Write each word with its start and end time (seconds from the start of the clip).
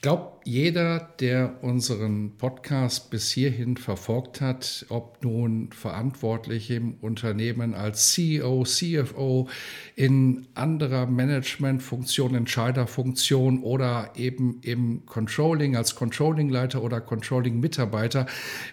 Ich 0.00 0.02
glaube, 0.02 0.32
jeder, 0.44 1.10
der 1.20 1.62
unseren 1.62 2.38
Podcast 2.38 3.10
bis 3.10 3.30
hierhin 3.30 3.76
verfolgt 3.76 4.40
hat, 4.40 4.86
ob 4.88 5.22
nun 5.22 5.72
verantwortlich 5.72 6.70
im 6.70 6.94
Unternehmen 7.02 7.74
als 7.74 8.14
CEO, 8.14 8.64
CFO, 8.64 9.50
in 9.96 10.46
anderer 10.54 11.04
Managementfunktion, 11.04 12.34
Entscheiderfunktion 12.34 13.62
oder 13.62 14.12
eben 14.16 14.60
im 14.62 15.04
Controlling 15.04 15.76
als 15.76 15.96
Controllingleiter 15.96 16.82
oder 16.82 17.02
Controlling-Mitarbeiter, 17.02 18.24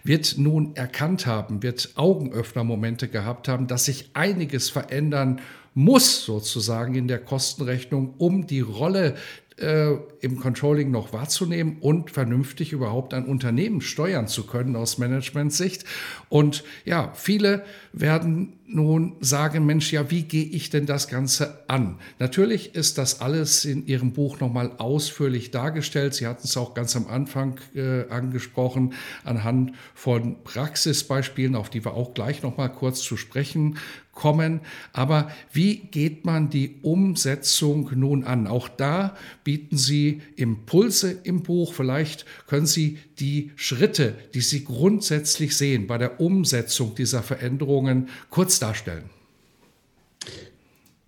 wird 0.06 0.36
nun 0.38 0.78
erkannt 0.78 1.26
haben, 1.26 1.62
wird 1.62 1.92
Augenöffnermomente 1.96 3.10
gehabt 3.10 3.50
haben, 3.50 3.68
dass 3.68 3.84
sich 3.84 4.12
einiges 4.14 4.70
verändern 4.70 5.42
muss 5.74 6.26
sozusagen 6.26 6.96
in 6.96 7.08
der 7.08 7.20
Kostenrechnung, 7.20 8.16
um 8.18 8.48
die 8.48 8.62
Rolle 8.62 9.16
äh, 9.58 9.96
im 10.20 10.40
Controlling 10.40 10.92
noch 10.92 11.14
wahrzunehmen 11.14 11.78
und 11.80 12.12
vernünftig 12.12 12.74
überhaupt 12.74 13.14
ein 13.14 13.26
Unternehmen 13.26 13.82
steuern 13.82 14.28
zu 14.28 14.46
können 14.46 14.76
aus 14.76 14.98
Managementsicht. 14.98 15.84
Und 16.30 16.64
ja, 16.86 17.12
viele 17.14 17.64
werden 17.92 18.57
nun 18.68 19.16
sagen, 19.22 19.66
Mensch, 19.66 19.94
ja, 19.94 20.12
wie 20.12 20.24
gehe 20.24 20.44
ich 20.44 20.70
denn 20.70 20.86
das 20.86 21.08
Ganze 21.08 21.64
an? 21.70 22.00
Natürlich 22.20 22.76
ist 22.76 22.98
das 22.98 23.22
alles 23.22 23.64
in 23.64 23.88
Ihrem 23.88 24.12
Buch 24.12 24.40
nochmal 24.40 24.74
ausführlich 24.78 25.52
dargestellt. 25.52 26.14
Sie 26.14 26.28
hatten 26.28 26.44
es 26.44 26.58
auch 26.58 26.74
ganz 26.74 26.96
am 26.96 27.08
Anfang 27.08 27.60
äh, 27.74 28.10
angesprochen, 28.10 28.94
anhand 29.24 29.72
von 29.96 30.44
Praxisbeispielen, 30.44 31.56
auf 31.56 31.70
die 31.70 31.86
wir 31.86 31.94
auch 31.94 32.14
gleich 32.14 32.44
nochmal 32.44 32.72
kurz 32.72 33.02
zu 33.02 33.16
sprechen 33.16 33.78
kommen. 34.18 34.62
Aber 34.94 35.32
wie 35.54 35.78
geht 35.78 36.26
man 36.26 36.50
die 36.50 36.80
Umsetzung 36.82 37.92
nun 37.94 38.24
an? 38.24 38.48
Auch 38.48 38.68
da 38.68 39.16
bieten 39.44 39.78
Sie 39.78 40.22
Impulse 40.36 41.12
im 41.24 41.44
Buch. 41.44 41.74
Vielleicht 41.74 42.26
können 42.48 42.66
Sie 42.66 42.98
die 43.20 43.52
Schritte, 43.56 44.16
die 44.34 44.42
Sie 44.42 44.66
grundsätzlich 44.66 45.56
sehen 45.56 45.86
bei 45.86 46.00
der 46.00 46.20
Umsetzung 46.20 46.96
dieser 46.96 47.22
Veränderungen 47.22 48.10
kurz 48.32 48.57
darstellen. 48.60 49.04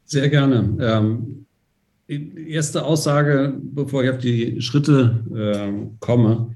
Sehr 0.05 0.30
gerne. 0.30 0.75
Ähm, 0.80 1.45
erste 2.47 2.83
Aussage, 2.83 3.53
bevor 3.61 4.03
ich 4.03 4.09
auf 4.09 4.17
die 4.17 4.61
Schritte 4.61 5.23
äh, 5.36 5.88
komme. 6.00 6.55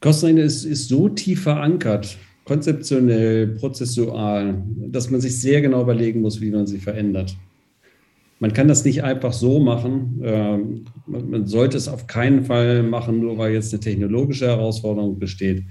Kostenrechnen 0.00 0.44
ist, 0.44 0.64
ist 0.64 0.88
so 0.88 1.08
tief 1.08 1.42
verankert 1.42 2.16
konzeptionell, 2.50 3.46
prozessual, 3.46 4.64
dass 4.88 5.08
man 5.08 5.20
sich 5.20 5.40
sehr 5.40 5.60
genau 5.60 5.82
überlegen 5.82 6.20
muss, 6.20 6.40
wie 6.40 6.50
man 6.50 6.66
sie 6.66 6.78
verändert. 6.78 7.36
Man 8.40 8.52
kann 8.52 8.66
das 8.66 8.84
nicht 8.84 9.04
einfach 9.04 9.32
so 9.32 9.60
machen. 9.60 10.20
Ähm, 10.24 10.84
man 11.06 11.46
sollte 11.46 11.76
es 11.76 11.86
auf 11.86 12.08
keinen 12.08 12.44
Fall 12.44 12.82
machen, 12.82 13.20
nur 13.20 13.38
weil 13.38 13.52
jetzt 13.52 13.72
eine 13.72 13.78
technologische 13.78 14.48
Herausforderung 14.48 15.18
besteht, 15.20 15.62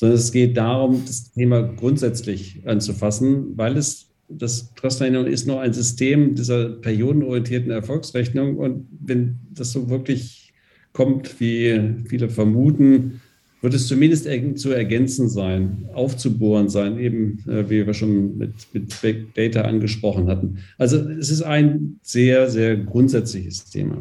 sondern 0.00 0.18
es 0.18 0.32
geht 0.32 0.56
darum, 0.56 1.02
das 1.06 1.30
Thema 1.30 1.60
grundsätzlich 1.60 2.62
anzufassen, 2.64 3.58
weil 3.58 3.76
es 3.76 4.06
das 4.30 4.72
Trustrechnung 4.74 5.26
ist 5.26 5.46
nur 5.46 5.60
ein 5.60 5.74
System 5.74 6.34
dieser 6.36 6.70
periodenorientierten 6.70 7.70
Erfolgsrechnung. 7.70 8.56
Und 8.56 8.86
wenn 8.98 9.40
das 9.50 9.72
so 9.72 9.90
wirklich 9.90 10.54
kommt, 10.94 11.38
wie 11.38 11.78
viele 12.08 12.30
vermuten, 12.30 13.20
wird 13.60 13.74
es 13.74 13.88
zumindest 13.88 14.26
zu 14.54 14.70
ergänzen 14.70 15.28
sein, 15.28 15.90
aufzubohren 15.92 16.70
sein, 16.70 16.98
eben 16.98 17.44
äh, 17.46 17.68
wie 17.68 17.86
wir 17.86 17.92
schon 17.92 18.38
mit, 18.38 18.54
mit 18.72 19.02
Big 19.02 19.34
Data 19.34 19.62
angesprochen 19.68 20.28
hatten. 20.28 20.60
Also 20.78 20.96
es 20.96 21.30
ist 21.30 21.42
ein 21.42 21.98
sehr, 22.00 22.48
sehr 22.48 22.74
grundsätzliches 22.76 23.66
Thema. 23.66 23.98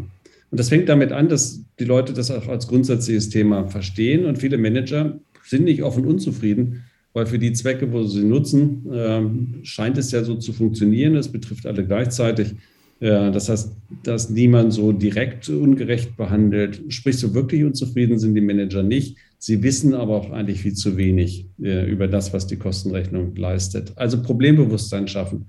Und 0.51 0.59
das 0.59 0.69
fängt 0.69 0.88
damit 0.88 1.11
an, 1.11 1.27
dass 1.27 1.61
die 1.77 1.83
Leute 1.83 2.13
das 2.13 2.31
auch 2.31 2.47
als 2.47 2.67
grundsätzliches 2.69 3.27
Thema 3.27 3.67
verstehen 3.67 4.25
und 4.25 4.38
viele 4.38 4.57
Manager 4.57 5.19
sind 5.49 5.65
nicht 5.65 5.83
offen 5.83 6.05
unzufrieden, 6.05 6.83
weil 7.13 7.25
für 7.25 7.39
die 7.39 7.53
Zwecke, 7.53 7.91
wo 7.91 8.03
sie 8.03 8.23
nutzen, 8.23 8.91
äh, 8.91 9.65
scheint 9.65 9.97
es 9.97 10.11
ja 10.11 10.23
so 10.23 10.35
zu 10.35 10.53
funktionieren. 10.53 11.15
Es 11.15 11.29
betrifft 11.29 11.65
alle 11.65 11.85
gleichzeitig. 11.85 12.55
Das 13.01 13.47
heißt, 13.47 13.71
dass 14.03 14.29
niemand 14.29 14.73
so 14.73 14.91
direkt 14.91 15.47
ungerecht 15.47 16.17
behandelt. 16.17 16.81
Sprich, 16.89 17.17
so 17.17 17.33
wirklich 17.33 17.63
unzufrieden 17.63 18.19
sind 18.19 18.35
die 18.35 18.41
Manager 18.41 18.83
nicht. 18.83 19.15
Sie 19.38 19.63
wissen 19.63 19.93
aber 19.93 20.17
auch 20.17 20.31
eigentlich 20.31 20.63
viel 20.63 20.73
zu 20.73 20.97
wenig 20.97 21.45
über 21.59 22.09
das, 22.09 22.33
was 22.33 22.45
die 22.45 22.57
Kostenrechnung 22.57 23.33
leistet. 23.38 23.93
Also 23.95 24.21
Problembewusstsein 24.21 25.07
schaffen. 25.07 25.45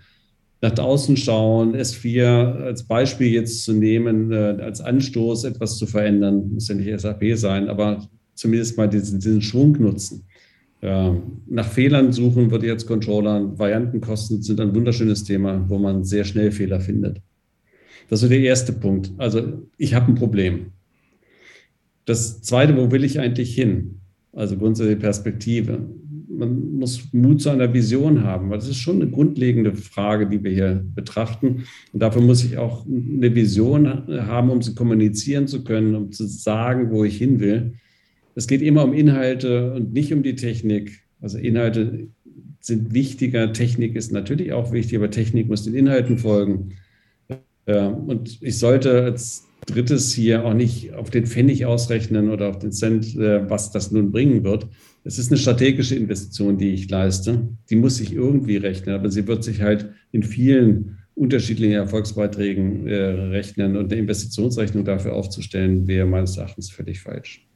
Nach 0.62 0.72
draußen 0.72 1.16
schauen, 1.16 1.74
S4 1.74 2.62
als 2.62 2.82
Beispiel 2.82 3.28
jetzt 3.28 3.64
zu 3.64 3.72
nehmen, 3.72 4.30
äh, 4.30 4.58
als 4.60 4.82
Anstoß 4.82 5.44
etwas 5.44 5.78
zu 5.78 5.86
verändern, 5.86 6.52
muss 6.52 6.68
ja 6.68 6.74
nicht 6.74 7.00
SAP 7.00 7.36
sein, 7.36 7.68
aber 7.68 8.08
zumindest 8.40 8.76
mal 8.76 8.88
diesen, 8.88 9.20
diesen 9.20 9.42
Schwung 9.42 9.72
nutzen. 9.80 10.24
Ja, 10.82 11.14
nach 11.46 11.68
Fehlern 11.68 12.10
suchen 12.10 12.50
würde 12.50 12.66
jetzt 12.66 12.86
Controller, 12.86 13.58
Variantenkosten 13.58 14.42
sind 14.42 14.60
ein 14.60 14.74
wunderschönes 14.74 15.24
Thema, 15.24 15.62
wo 15.68 15.78
man 15.78 16.04
sehr 16.04 16.24
schnell 16.24 16.50
Fehler 16.50 16.80
findet. 16.80 17.20
Das 18.08 18.22
ist 18.22 18.30
der 18.30 18.40
erste 18.40 18.72
Punkt. 18.72 19.12
Also 19.18 19.68
ich 19.76 19.92
habe 19.92 20.10
ein 20.10 20.14
Problem. 20.14 20.72
Das 22.06 22.40
zweite, 22.40 22.76
wo 22.76 22.90
will 22.90 23.04
ich 23.04 23.20
eigentlich 23.20 23.54
hin? 23.54 24.00
Also 24.32 24.56
grundsätzliche 24.56 24.98
Perspektive. 24.98 25.86
Man 26.28 26.76
muss 26.76 27.12
Mut 27.12 27.42
zu 27.42 27.50
einer 27.50 27.74
Vision 27.74 28.24
haben, 28.24 28.48
weil 28.48 28.58
das 28.58 28.68
ist 28.68 28.78
schon 28.78 29.02
eine 29.02 29.10
grundlegende 29.10 29.74
Frage, 29.74 30.26
die 30.26 30.42
wir 30.42 30.50
hier 30.50 30.82
betrachten. 30.94 31.64
Und 31.92 32.00
dafür 32.00 32.22
muss 32.22 32.42
ich 32.42 32.56
auch 32.56 32.86
eine 32.86 33.34
Vision 33.34 33.86
haben, 34.26 34.48
um 34.48 34.62
sie 34.62 34.74
kommunizieren 34.74 35.46
zu 35.46 35.62
können, 35.62 35.94
um 35.94 36.10
zu 36.10 36.26
sagen, 36.26 36.90
wo 36.90 37.04
ich 37.04 37.18
hin 37.18 37.38
will. 37.38 37.74
Es 38.40 38.46
geht 38.46 38.62
immer 38.62 38.84
um 38.84 38.94
Inhalte 38.94 39.74
und 39.74 39.92
nicht 39.92 40.14
um 40.14 40.22
die 40.22 40.34
Technik. 40.34 41.02
Also 41.20 41.36
Inhalte 41.36 42.08
sind 42.58 42.94
wichtiger, 42.94 43.52
Technik 43.52 43.94
ist 43.96 44.12
natürlich 44.12 44.54
auch 44.54 44.72
wichtig, 44.72 44.96
aber 44.96 45.10
Technik 45.10 45.46
muss 45.46 45.64
den 45.64 45.74
Inhalten 45.74 46.16
folgen. 46.16 46.70
Und 47.66 48.38
ich 48.40 48.58
sollte 48.58 49.02
als 49.02 49.44
drittes 49.66 50.14
hier 50.14 50.46
auch 50.46 50.54
nicht 50.54 50.94
auf 50.94 51.10
den 51.10 51.26
Pfennig 51.26 51.66
ausrechnen 51.66 52.30
oder 52.30 52.48
auf 52.48 52.58
den 52.58 52.72
Cent, 52.72 53.14
äh, 53.14 53.48
was 53.50 53.72
das 53.72 53.90
nun 53.90 54.10
bringen 54.10 54.42
wird. 54.42 54.66
Es 55.04 55.18
ist 55.18 55.30
eine 55.30 55.38
strategische 55.38 55.94
Investition, 55.94 56.56
die 56.56 56.72
ich 56.72 56.88
leiste. 56.88 57.46
Die 57.68 57.76
muss 57.76 58.00
ich 58.00 58.14
irgendwie 58.14 58.56
rechnen, 58.56 58.94
aber 58.94 59.10
sie 59.10 59.26
wird 59.26 59.44
sich 59.44 59.60
halt 59.60 59.90
in 60.12 60.22
vielen 60.22 60.96
unterschiedlichen 61.14 61.74
Erfolgsbeiträgen 61.74 62.86
äh, 62.86 62.94
rechnen 62.94 63.76
und 63.76 63.92
eine 63.92 64.00
Investitionsrechnung 64.00 64.86
dafür 64.86 65.12
aufzustellen, 65.12 65.86
wäre 65.86 66.06
meines 66.06 66.38
Erachtens 66.38 66.70
völlig 66.70 67.02
falsch. 67.02 67.46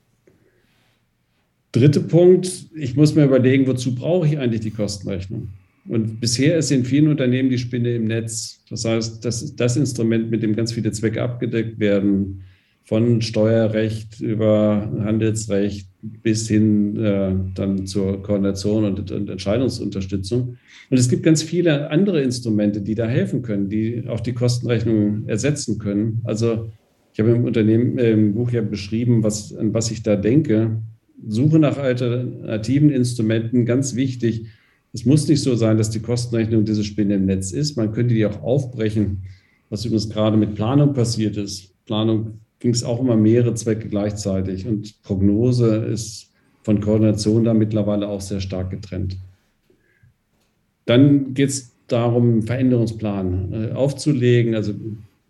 Dritter 1.75 2.03
Punkt, 2.03 2.67
ich 2.77 2.95
muss 2.95 3.17
mir 3.17 3.25
überlegen, 3.25 3.67
wozu 3.67 3.97
brauche 3.97 4.29
ich 4.29 4.39
eigentlich 4.39 4.61
die 4.61 4.71
Kostenrechnung? 4.71 5.49
Und 5.89 6.21
bisher 6.21 6.57
ist 6.57 6.71
in 6.71 6.85
vielen 6.85 7.09
Unternehmen 7.09 7.51
die 7.51 7.59
Spinne 7.59 7.97
im 7.97 8.05
Netz. 8.05 8.61
Das 8.71 8.85
heißt, 8.85 9.25
das 9.25 9.43
ist 9.43 9.57
das 9.59 9.77
Instrument, 9.77 10.31
mit 10.31 10.45
dem 10.45 10.55
ganz 10.55 10.73
viele 10.73 10.93
Zwecke 10.93 11.21
abgedeckt 11.21 11.81
werden, 11.81 12.45
von 12.85 13.23
Steuerrecht 13.23 14.21
über 14.21 14.89
Handelsrecht 15.01 15.89
bis 16.23 16.47
hin 16.47 16.97
äh, 16.97 17.35
dann 17.57 17.87
zur 17.87 18.23
Koordination 18.23 18.85
und, 18.85 19.11
und, 19.11 19.29
Entscheidungsunterstützung. 19.29 20.57
Und 20.91 20.97
es 20.97 21.09
gibt 21.09 21.25
ganz 21.25 21.43
viele 21.43 21.91
andere 21.91 22.23
Instrumente, 22.23 22.83
die 22.83 22.95
da 22.95 23.07
helfen 23.07 23.43
können, 23.43 23.69
die 23.69 24.05
auch 24.07 24.21
die 24.21 24.35
Kostenrechnung 24.35 25.27
ersetzen 25.27 25.79
können. 25.79 26.21
Also 26.23 26.71
ich 27.15 27.21
habe 27.21 27.31
im 27.31 27.45
Unternehmen 27.45 27.99
äh, 27.99 28.13
im 28.13 28.35
Buch 28.35 28.53
ja 28.53 28.63
beschrieben, 28.63 29.25
was, 29.25 29.53
an 29.57 29.75
was 29.75 29.91
ich 29.91 30.05
da 30.05 30.15
denke. 30.15 30.79
Suche 31.27 31.59
nach 31.59 31.79
alternativen 31.79 32.91
Instrumenten, 32.91 33.67
ganz 33.67 33.95
wichtig, 33.95 34.47
es 34.93 35.05
muss 35.05 35.27
nicht 35.27 35.43
so 35.43 35.57
sein, 35.57 35.77
dass 35.77 35.91
die 35.91 36.01
Kostenrechnung 36.01 36.65
diese 36.65 36.85
Spinne 36.85 37.17
im 37.17 37.27
Netz 37.27 37.51
ist. 37.51 37.77
Man 37.77 37.93
könnte 37.93 38.15
die 38.15 38.25
auch 38.27 38.43
aufbrechen, 38.43 39.25
was 39.69 39.85
übrigens 39.85 40.09
gerade 40.09 40.37
mit 40.37 40.55
Planung 40.55 40.93
passiert 40.93 41.37
ist. 41.37 41.75
Planung 41.85 42.39
ging 42.61 42.73
es 42.73 42.85
auch 42.85 43.01
immer 43.01 43.17
mehrere 43.17 43.55
Zwecke 43.55 43.89
gleichzeitig 43.89 44.67
und 44.67 45.03
Prognose 45.03 45.77
ist 45.77 46.31
von 46.63 46.81
Koordination 46.81 47.45
da 47.45 47.55
mittlerweile 47.55 48.09
auch 48.09 48.21
sehr 48.21 48.41
stark 48.41 48.71
getrennt. 48.71 49.19
Dann 50.87 51.35
geht 51.35 51.51
es 51.51 51.73
darum, 51.89 52.33
einen 52.33 52.43
Veränderungsplan 52.43 53.53
äh, 53.53 53.73
aufzulegen, 53.73 54.55
also 54.55 54.75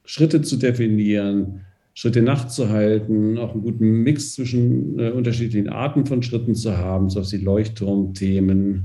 Schritte 0.04 0.42
zu 0.42 0.56
definieren, 0.56 1.62
Schritte 1.94 2.22
nachzuhalten, 2.22 3.38
auch 3.38 3.52
einen 3.52 3.62
guten 3.62 4.02
Mix 4.02 4.34
zwischen 4.34 4.98
äh, 4.98 5.10
unterschiedlichen 5.10 5.68
Arten 5.68 6.06
von 6.06 6.22
Schritten 6.22 6.54
zu 6.54 6.76
haben, 6.76 7.08
so 7.08 7.20
wie 7.22 7.36
Leuchtturmthemen, 7.36 8.84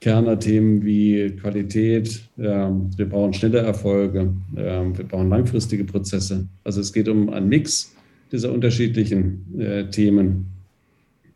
Kernerthemen 0.00 0.84
wie 0.84 1.30
Qualität. 1.30 2.20
Ähm, 2.38 2.90
wir 2.96 3.08
brauchen 3.08 3.32
schnelle 3.32 3.58
Erfolge, 3.58 4.32
ähm, 4.56 4.96
wir 4.96 5.04
brauchen 5.04 5.28
langfristige 5.28 5.84
Prozesse. 5.84 6.46
Also 6.62 6.80
es 6.80 6.92
geht 6.92 7.08
um 7.08 7.30
einen 7.30 7.48
Mix 7.48 7.92
dieser 8.30 8.52
unterschiedlichen 8.52 9.60
äh, 9.60 9.90
Themen. 9.90 10.46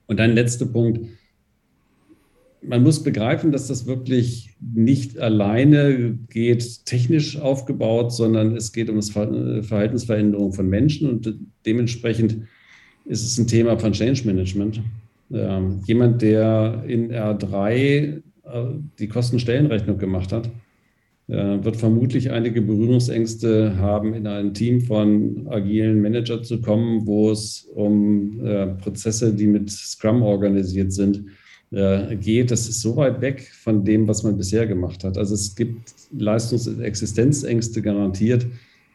Und 0.06 0.20
ein 0.20 0.32
letzter 0.32 0.66
Punkt, 0.66 1.00
man 2.62 2.82
muss 2.82 3.02
begreifen, 3.02 3.52
dass 3.52 3.68
das 3.68 3.86
wirklich 3.86 4.50
nicht 4.60 5.18
alleine 5.18 6.18
geht, 6.28 6.84
technisch 6.84 7.38
aufgebaut, 7.38 8.12
sondern 8.12 8.56
es 8.56 8.72
geht 8.72 8.90
um 8.90 8.96
das 8.96 9.10
Verhaltensveränderung 9.10 10.52
von 10.52 10.68
Menschen 10.68 11.08
und 11.08 11.34
dementsprechend 11.64 12.42
ist 13.06 13.24
es 13.24 13.38
ein 13.38 13.46
Thema 13.46 13.78
von 13.78 13.92
Change 13.92 14.26
Management. 14.26 14.82
Ähm, 15.32 15.80
jemand, 15.86 16.22
der 16.22 16.84
in 16.86 17.12
R3 17.12 17.70
äh, 17.72 18.20
die 18.98 19.08
Kostenstellenrechnung 19.08 19.98
gemacht 19.98 20.32
hat, 20.32 20.50
äh, 21.28 21.64
wird 21.64 21.76
vermutlich 21.76 22.30
einige 22.30 22.60
Berührungsängste 22.60 23.78
haben, 23.78 24.14
in 24.14 24.26
ein 24.26 24.52
Team 24.52 24.80
von 24.80 25.46
agilen 25.48 26.02
Manager 26.02 26.42
zu 26.42 26.60
kommen, 26.60 27.06
wo 27.06 27.30
es 27.30 27.68
um 27.74 28.44
äh, 28.44 28.66
Prozesse, 28.66 29.32
die 29.32 29.46
mit 29.46 29.70
Scrum 29.70 30.22
organisiert 30.22 30.92
sind, 30.92 31.24
äh, 31.72 32.16
geht, 32.16 32.50
das 32.50 32.68
ist 32.68 32.80
so 32.80 32.96
weit 32.96 33.20
weg 33.20 33.48
von 33.62 33.84
dem, 33.84 34.08
was 34.08 34.22
man 34.22 34.36
bisher 34.36 34.66
gemacht 34.66 35.04
hat. 35.04 35.16
Also 35.16 35.34
es 35.34 35.54
gibt 35.54 35.94
Leistungs- 36.12 36.66
und 36.66 36.80
Existenzängste 36.80 37.80
garantiert, 37.80 38.46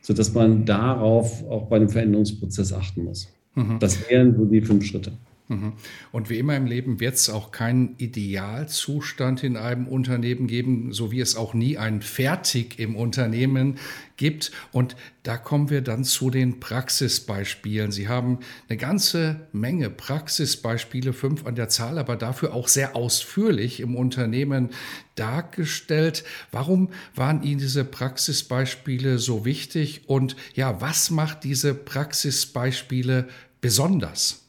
sodass 0.01 0.33
man 0.33 0.65
darauf 0.65 1.43
auch 1.49 1.67
bei 1.67 1.79
dem 1.79 1.89
Veränderungsprozess 1.89 2.73
achten 2.73 3.05
muss. 3.05 3.29
Mhm. 3.55 3.79
Das 3.79 4.09
wären 4.09 4.35
so 4.35 4.45
die 4.45 4.61
fünf 4.61 4.85
Schritte. 4.85 5.13
Mhm. 5.47 5.73
Und 6.11 6.29
wie 6.31 6.39
immer 6.39 6.55
im 6.55 6.65
Leben 6.65 6.99
wird 6.99 7.15
es 7.15 7.29
auch 7.29 7.51
keinen 7.51 7.95
Idealzustand 7.97 9.43
in 9.43 9.57
einem 9.57 9.87
Unternehmen 9.87 10.47
geben, 10.47 10.91
so 10.91 11.11
wie 11.11 11.19
es 11.19 11.35
auch 11.35 11.53
nie 11.53 11.77
ein 11.77 12.01
Fertig 12.01 12.79
im 12.79 12.95
Unternehmen 12.95 13.77
gibt. 14.17 14.51
Und 14.71 14.95
da 15.21 15.37
kommen 15.37 15.69
wir 15.69 15.81
dann 15.81 16.03
zu 16.03 16.31
den 16.31 16.59
Praxisbeispielen. 16.59 17.91
Sie 17.91 18.07
haben 18.07 18.39
eine 18.69 18.77
ganze 18.77 19.47
Menge 19.51 19.91
Praxisbeispiele, 19.91 21.13
fünf 21.13 21.45
an 21.45 21.53
der 21.53 21.69
Zahl, 21.69 21.99
aber 21.99 22.15
dafür 22.15 22.53
auch 22.53 22.67
sehr 22.67 22.95
ausführlich 22.95 23.81
im 23.81 23.95
Unternehmen 23.95 24.69
dargestellt. 25.13 26.23
Warum 26.51 26.89
waren 27.13 27.43
Ihnen 27.43 27.59
diese 27.59 27.85
Praxisbeispiele 27.85 29.19
so 29.19 29.45
wichtig? 29.45 30.03
Und 30.07 30.35
ja, 30.55 30.81
was 30.81 31.11
macht 31.11 31.43
diese 31.43 31.75
Praxisbeispiele 31.75 33.27
besonders? 33.61 34.44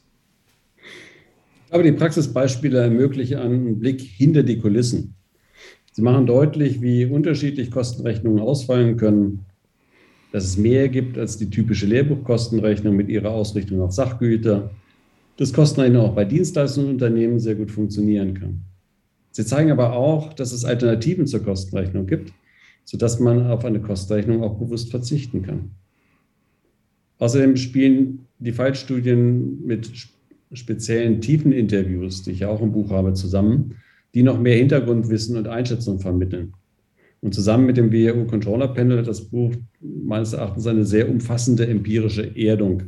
Aber 1.69 1.83
die 1.83 1.91
Praxisbeispiele 1.91 2.79
ermöglichen 2.79 3.37
einen 3.37 3.79
Blick 3.79 4.01
hinter 4.01 4.43
die 4.43 4.59
Kulissen. 4.59 5.15
Sie 5.91 6.01
machen 6.01 6.25
deutlich, 6.25 6.81
wie 6.81 7.05
unterschiedlich 7.05 7.71
Kostenrechnungen 7.71 8.39
ausfallen 8.39 8.97
können, 8.97 9.45
dass 10.31 10.45
es 10.45 10.57
mehr 10.57 10.89
gibt 10.89 11.17
als 11.17 11.37
die 11.37 11.49
typische 11.49 11.87
Lehrbuchkostenrechnung 11.87 12.95
mit 12.95 13.09
ihrer 13.09 13.31
Ausrichtung 13.31 13.81
auf 13.81 13.91
Sachgüter, 13.91 14.69
dass 15.37 15.53
Kostenrechnung 15.53 16.03
auch 16.03 16.15
bei 16.15 16.25
Dienstleistungsunternehmen 16.25 17.39
sehr 17.39 17.55
gut 17.55 17.71
funktionieren 17.71 18.33
kann. 18.33 18.61
Sie 19.31 19.45
zeigen 19.45 19.71
aber 19.71 19.93
auch, 19.93 20.33
dass 20.33 20.51
es 20.51 20.65
Alternativen 20.65 21.27
zur 21.27 21.43
Kostenrechnung 21.43 22.07
gibt, 22.07 22.33
sodass 22.83 23.19
man 23.19 23.47
auf 23.47 23.65
eine 23.65 23.81
Kostenrechnung 23.81 24.43
auch 24.43 24.57
bewusst 24.57 24.91
verzichten 24.91 25.41
kann. 25.43 25.71
Außerdem 27.19 27.57
spielen 27.57 28.27
die 28.39 28.51
Fallstudien 28.51 29.65
mit 29.65 29.91
speziellen 30.53 31.21
tiefen 31.21 31.51
Interviews, 31.51 32.23
die 32.23 32.31
ich 32.31 32.45
auch 32.45 32.61
im 32.61 32.71
Buch 32.71 32.91
habe, 32.91 33.13
zusammen, 33.13 33.75
die 34.13 34.23
noch 34.23 34.39
mehr 34.39 34.55
Hintergrundwissen 34.55 35.37
und 35.37 35.47
Einschätzung 35.47 35.99
vermitteln. 35.99 36.53
Und 37.19 37.33
zusammen 37.33 37.65
mit 37.65 37.77
dem 37.77 37.91
WHU 37.91 38.25
Controller 38.25 38.67
Panel 38.67 38.99
hat 38.99 39.07
das 39.07 39.29
Buch 39.29 39.53
meines 39.81 40.33
Erachtens 40.33 40.67
eine 40.67 40.85
sehr 40.85 41.09
umfassende 41.09 41.67
empirische 41.67 42.35
Erdung. 42.35 42.83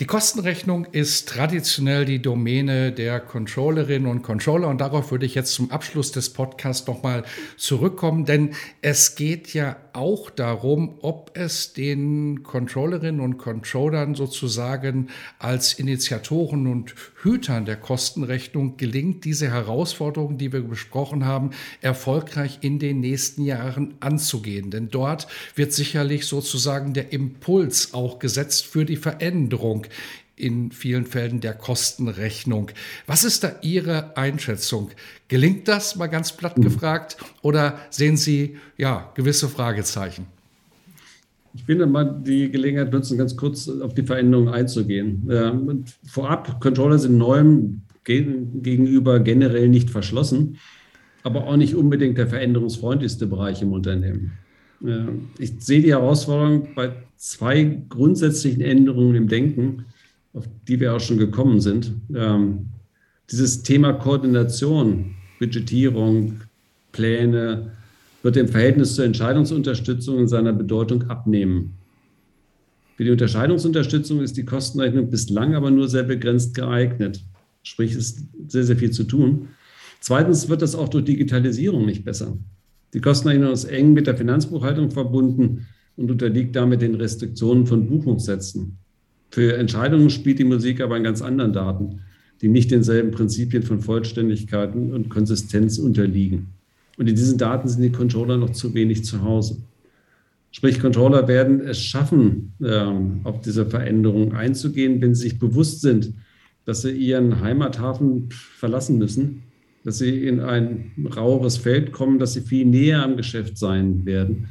Die 0.00 0.06
Kostenrechnung 0.06 0.86
ist 0.86 1.28
traditionell 1.28 2.04
die 2.04 2.20
Domäne 2.20 2.90
der 2.90 3.20
Controllerinnen 3.20 4.10
und 4.10 4.22
Controller. 4.22 4.66
Und 4.66 4.80
darauf 4.80 5.12
würde 5.12 5.26
ich 5.26 5.36
jetzt 5.36 5.52
zum 5.52 5.70
Abschluss 5.70 6.10
des 6.10 6.32
Podcasts 6.32 6.86
nochmal 6.88 7.22
zurückkommen, 7.56 8.24
denn 8.24 8.50
es 8.80 9.14
geht 9.14 9.54
ja 9.54 9.76
auch 9.94 10.30
darum, 10.30 10.98
ob 11.02 11.30
es 11.34 11.72
den 11.72 12.42
Controllerinnen 12.42 13.20
und 13.20 13.38
Controllern 13.38 14.14
sozusagen 14.14 15.08
als 15.38 15.74
Initiatoren 15.74 16.66
und 16.66 16.94
Hütern 17.22 17.64
der 17.64 17.76
Kostenrechnung 17.76 18.76
gelingt, 18.76 19.24
diese 19.24 19.50
Herausforderungen, 19.50 20.38
die 20.38 20.52
wir 20.52 20.62
besprochen 20.62 21.24
haben, 21.24 21.50
erfolgreich 21.80 22.58
in 22.62 22.78
den 22.78 23.00
nächsten 23.00 23.42
Jahren 23.42 23.94
anzugehen. 24.00 24.70
Denn 24.70 24.88
dort 24.88 25.26
wird 25.54 25.72
sicherlich 25.72 26.26
sozusagen 26.26 26.92
der 26.94 27.12
Impuls 27.12 27.94
auch 27.94 28.18
gesetzt 28.18 28.66
für 28.66 28.84
die 28.84 28.96
Veränderung 28.96 29.86
in 30.36 30.72
vielen 30.72 31.06
Fällen 31.06 31.40
der 31.40 31.54
Kostenrechnung. 31.54 32.70
Was 33.06 33.24
ist 33.24 33.44
da 33.44 33.52
Ihre 33.62 34.16
Einschätzung? 34.16 34.90
Gelingt 35.28 35.68
das, 35.68 35.96
mal 35.96 36.06
ganz 36.06 36.32
platt 36.32 36.56
gefragt, 36.56 37.16
oder 37.42 37.78
sehen 37.90 38.16
Sie 38.16 38.56
ja 38.76 39.10
gewisse 39.14 39.48
Fragezeichen? 39.48 40.26
Ich 41.54 41.68
will 41.68 41.84
mal 41.86 42.22
die 42.24 42.50
Gelegenheit 42.50 42.92
nutzen, 42.92 43.18
ganz 43.18 43.36
kurz 43.36 43.68
auf 43.68 43.94
die 43.94 44.04
Veränderungen 44.04 44.48
einzugehen. 44.48 45.28
Ähm, 45.30 45.84
vorab, 46.04 46.60
Controller 46.60 46.98
sind 46.98 47.18
neuem 47.18 47.82
gegenüber 48.04 49.20
generell 49.20 49.68
nicht 49.68 49.90
verschlossen, 49.90 50.58
aber 51.22 51.46
auch 51.46 51.56
nicht 51.56 51.74
unbedingt 51.74 52.18
der 52.18 52.26
veränderungsfreundlichste 52.26 53.26
Bereich 53.26 53.62
im 53.62 53.72
Unternehmen. 53.72 54.32
Ich 55.38 55.52
sehe 55.60 55.82
die 55.82 55.92
Herausforderung 55.92 56.74
bei 56.74 56.94
zwei 57.16 57.82
grundsätzlichen 57.88 58.62
Änderungen 58.62 59.14
im 59.14 59.28
Denken, 59.28 59.84
auf 60.34 60.48
die 60.66 60.80
wir 60.80 60.94
auch 60.94 61.00
schon 61.00 61.18
gekommen 61.18 61.60
sind. 61.60 61.92
Ähm, 62.14 62.66
dieses 63.30 63.62
Thema 63.62 63.92
Koordination, 63.92 65.14
Budgetierung, 65.38 66.40
Pläne 66.92 67.72
wird 68.22 68.36
im 68.36 68.48
Verhältnis 68.48 68.94
zur 68.94 69.04
Entscheidungsunterstützung 69.04 70.18
in 70.18 70.28
seiner 70.28 70.52
Bedeutung 70.52 71.10
abnehmen. 71.10 71.74
Für 72.96 73.04
die 73.04 73.10
Unterscheidungsunterstützung 73.10 74.20
ist 74.20 74.36
die 74.36 74.44
Kostenrechnung 74.44 75.10
bislang 75.10 75.54
aber 75.54 75.70
nur 75.70 75.88
sehr 75.88 76.04
begrenzt 76.04 76.54
geeignet. 76.54 77.24
Sprich, 77.62 77.92
es 77.92 78.12
ist 78.12 78.28
sehr, 78.48 78.64
sehr 78.64 78.76
viel 78.76 78.90
zu 78.90 79.04
tun. 79.04 79.48
Zweitens 80.00 80.48
wird 80.48 80.62
das 80.62 80.74
auch 80.74 80.88
durch 80.88 81.04
Digitalisierung 81.04 81.86
nicht 81.86 82.04
besser. 82.04 82.36
Die 82.94 83.00
Kostenrechnung 83.00 83.52
ist 83.52 83.64
eng 83.64 83.92
mit 83.92 84.06
der 84.06 84.16
Finanzbuchhaltung 84.16 84.90
verbunden 84.90 85.66
und 85.96 86.10
unterliegt 86.10 86.54
damit 86.54 86.82
den 86.82 86.94
Restriktionen 86.94 87.66
von 87.66 87.86
Buchungssätzen. 87.86 88.78
Für 89.32 89.56
Entscheidungen 89.56 90.10
spielt 90.10 90.38
die 90.38 90.44
Musik 90.44 90.82
aber 90.82 90.96
an 90.96 91.04
ganz 91.04 91.22
anderen 91.22 91.54
Daten, 91.54 92.00
die 92.42 92.48
nicht 92.48 92.70
denselben 92.70 93.12
Prinzipien 93.12 93.62
von 93.62 93.80
Vollständigkeit 93.80 94.74
und 94.74 95.08
Konsistenz 95.08 95.78
unterliegen. 95.78 96.48
Und 96.98 97.08
in 97.08 97.16
diesen 97.16 97.38
Daten 97.38 97.66
sind 97.66 97.82
die 97.82 97.92
Controller 97.92 98.36
noch 98.36 98.50
zu 98.50 98.74
wenig 98.74 99.04
zu 99.04 99.22
Hause. 99.22 99.62
Sprich, 100.50 100.78
Controller 100.80 101.28
werden 101.28 101.60
es 101.60 101.80
schaffen, 101.80 102.52
ähm, 102.62 103.20
auf 103.24 103.40
diese 103.40 103.64
Veränderung 103.64 104.34
einzugehen, 104.34 105.00
wenn 105.00 105.14
sie 105.14 105.22
sich 105.22 105.38
bewusst 105.38 105.80
sind, 105.80 106.12
dass 106.66 106.82
sie 106.82 106.90
ihren 106.90 107.40
Heimathafen 107.40 108.28
verlassen 108.30 108.98
müssen, 108.98 109.44
dass 109.82 109.96
sie 109.96 110.26
in 110.26 110.40
ein 110.40 110.92
raueres 111.16 111.56
Feld 111.56 111.90
kommen, 111.90 112.18
dass 112.18 112.34
sie 112.34 112.42
viel 112.42 112.66
näher 112.66 113.02
am 113.02 113.16
Geschäft 113.16 113.56
sein 113.56 114.04
werden, 114.04 114.48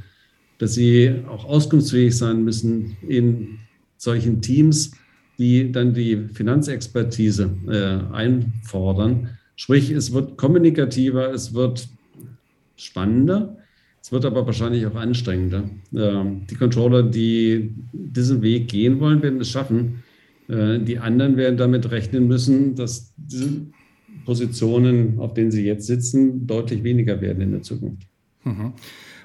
dass 0.58 0.74
sie 0.74 1.18
auch 1.28 1.46
auskunftsfähig 1.46 2.18
sein 2.18 2.44
müssen 2.44 2.98
in 3.08 3.60
solchen 4.02 4.42
Teams, 4.42 4.92
die 5.38 5.72
dann 5.72 5.94
die 5.94 6.28
Finanzexpertise 6.34 7.52
äh, 7.68 8.14
einfordern. 8.14 9.30
Sprich, 9.56 9.92
es 9.92 10.12
wird 10.12 10.38
kommunikativer, 10.38 11.32
es 11.32 11.54
wird 11.54 11.88
spannender, 12.76 13.58
es 14.02 14.12
wird 14.12 14.26
aber 14.26 14.48
wahrscheinlich 14.48 14.88
auch 14.88 14.96
anstrengender. 14.96 15.70
Ähm, 15.96 16.48
die 16.50 16.56
Controller, 16.56 17.04
die 17.04 17.76
diesen 17.94 18.42
Weg 18.42 18.70
gehen 18.70 19.00
wollen, 19.00 19.22
werden 19.22 19.40
es 19.40 19.52
schaffen. 19.52 20.04
Äh, 20.48 20.80
die 20.80 20.98
anderen 20.98 21.38
werden 21.38 21.58
damit 21.58 21.92
rechnen 21.92 22.28
müssen, 22.28 22.74
dass 22.74 23.14
diese 23.18 23.68
Positionen, 24.26 25.20
auf 25.20 25.36
denen 25.36 25.52
sie 25.52 25.64
jetzt 25.64 25.86
sitzen, 25.86 26.48
deutlich 26.48 26.84
weniger 26.84 27.22
werden 27.22 27.42
in 27.42 27.52
der 27.52 27.62
Zukunft. 27.62 28.08
Mhm. 28.46 28.74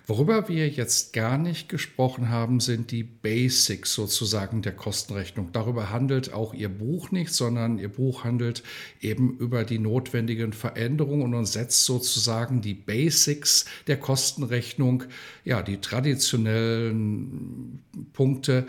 Worüber 0.09 0.49
wir 0.49 0.69
jetzt 0.69 1.15
gar 1.15 1.37
nicht 1.37 1.69
gesprochen 1.69 2.29
haben, 2.29 2.61
sind 2.61 2.93
die 2.93 3.03
Basics 3.03 3.93
sozusagen 3.93 4.63
der 4.63 4.71
Kostenrechnung. 4.71 5.51
Darüber 5.53 5.91
handelt 5.91 6.33
auch 6.33 6.55
Ihr 6.55 6.69
Buch 6.69 7.11
nicht, 7.11 7.35
sondern 7.35 7.81
Ihr 7.81 7.89
Buch 7.89 8.23
handelt 8.23 8.63
eben 9.01 9.37
über 9.39 9.65
die 9.65 9.81
notwendigen 9.81 10.53
Veränderungen 10.53 11.35
und 11.35 11.47
setzt 11.47 11.85
sozusagen 11.85 12.61
die 12.61 12.75
Basics 12.75 13.65
der 13.89 13.99
Kostenrechnung, 13.99 15.03
ja, 15.45 15.61
die 15.63 15.81
traditionellen 15.81 17.83
Punkte 18.13 18.69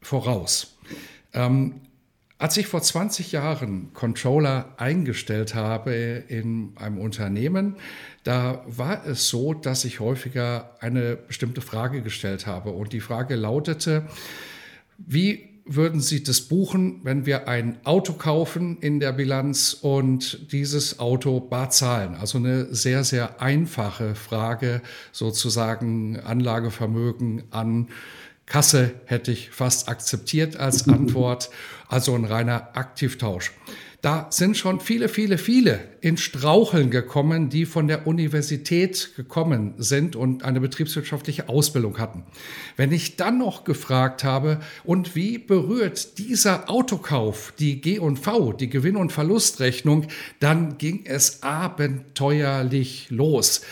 voraus. 0.00 0.76
Ähm, 1.32 1.80
als 2.38 2.56
ich 2.56 2.68
vor 2.68 2.80
20 2.80 3.32
Jahren 3.32 3.92
Controller 3.94 4.74
eingestellt 4.76 5.56
habe 5.56 5.92
in 5.92 6.72
einem 6.76 6.98
Unternehmen, 6.98 7.76
da 8.22 8.62
war 8.66 9.04
es 9.06 9.28
so, 9.28 9.54
dass 9.54 9.84
ich 9.84 9.98
häufiger 9.98 10.76
eine 10.80 11.16
bestimmte 11.16 11.60
Frage 11.60 12.00
gestellt 12.00 12.46
habe. 12.46 12.70
Und 12.70 12.92
die 12.92 13.00
Frage 13.00 13.34
lautete, 13.34 14.06
wie 14.98 15.48
würden 15.64 16.00
Sie 16.00 16.22
das 16.22 16.40
buchen, 16.40 17.00
wenn 17.02 17.26
wir 17.26 17.46
ein 17.46 17.78
Auto 17.84 18.14
kaufen 18.14 18.78
in 18.80 19.00
der 19.00 19.12
Bilanz 19.12 19.74
und 19.74 20.50
dieses 20.52 20.98
Auto 20.98 21.40
bar 21.40 21.70
zahlen? 21.70 22.14
Also 22.14 22.38
eine 22.38 22.72
sehr, 22.74 23.04
sehr 23.04 23.42
einfache 23.42 24.14
Frage, 24.14 24.80
sozusagen 25.12 26.18
Anlagevermögen 26.20 27.44
an 27.50 27.88
Kasse 28.48 28.92
hätte 29.04 29.30
ich 29.30 29.50
fast 29.50 29.88
akzeptiert 29.88 30.56
als 30.56 30.88
Antwort, 30.88 31.50
also 31.88 32.14
ein 32.14 32.24
reiner 32.24 32.76
Aktivtausch. 32.76 33.52
Da 34.00 34.28
sind 34.30 34.56
schon 34.56 34.78
viele, 34.78 35.08
viele, 35.08 35.38
viele 35.38 35.80
in 36.00 36.16
Straucheln 36.16 36.88
gekommen, 36.88 37.50
die 37.50 37.66
von 37.66 37.88
der 37.88 38.06
Universität 38.06 39.10
gekommen 39.16 39.74
sind 39.78 40.14
und 40.14 40.44
eine 40.44 40.60
betriebswirtschaftliche 40.60 41.48
Ausbildung 41.48 41.98
hatten. 41.98 42.22
Wenn 42.76 42.92
ich 42.92 43.16
dann 43.16 43.38
noch 43.38 43.64
gefragt 43.64 44.22
habe, 44.22 44.60
und 44.84 45.16
wie 45.16 45.38
berührt 45.38 46.16
dieser 46.18 46.70
Autokauf 46.70 47.52
die 47.58 47.80
G&V, 47.80 48.52
die 48.52 48.70
Gewinn- 48.70 48.96
und 48.96 49.10
Verlustrechnung, 49.10 50.06
dann 50.38 50.78
ging 50.78 51.04
es 51.04 51.42
abenteuerlich 51.42 53.08
los. 53.10 53.62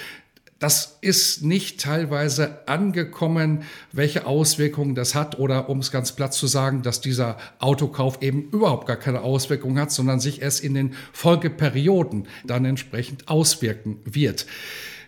Das 0.58 0.96
ist 1.02 1.42
nicht 1.42 1.80
teilweise 1.80 2.66
angekommen, 2.66 3.64
welche 3.92 4.24
Auswirkungen 4.24 4.94
das 4.94 5.14
hat 5.14 5.38
oder 5.38 5.68
um 5.68 5.80
es 5.80 5.90
ganz 5.90 6.12
platt 6.12 6.32
zu 6.32 6.46
sagen, 6.46 6.82
dass 6.82 7.02
dieser 7.02 7.36
Autokauf 7.58 8.22
eben 8.22 8.48
überhaupt 8.50 8.86
gar 8.86 8.96
keine 8.96 9.20
Auswirkungen 9.20 9.78
hat, 9.78 9.92
sondern 9.92 10.18
sich 10.18 10.40
erst 10.40 10.64
in 10.64 10.72
den 10.72 10.94
Folgeperioden 11.12 12.26
dann 12.46 12.64
entsprechend 12.64 13.28
auswirken 13.28 13.98
wird. 14.04 14.46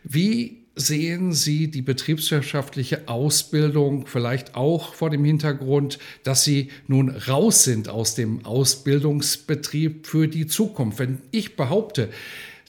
Wie 0.04 0.66
sehen 0.78 1.32
Sie 1.32 1.70
die 1.70 1.82
betriebswirtschaftliche 1.82 3.08
Ausbildung 3.08 4.06
vielleicht 4.06 4.54
auch 4.54 4.94
vor 4.94 5.08
dem 5.08 5.24
Hintergrund, 5.24 5.98
dass 6.24 6.44
Sie 6.44 6.70
nun 6.86 7.08
raus 7.08 7.64
sind 7.64 7.88
aus 7.88 8.14
dem 8.14 8.44
Ausbildungsbetrieb 8.44 10.06
für 10.06 10.28
die 10.28 10.46
Zukunft? 10.46 10.98
Wenn 10.98 11.22
ich 11.30 11.56
behaupte, 11.56 12.10